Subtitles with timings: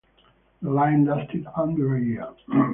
[0.63, 2.27] The line lasted under a year.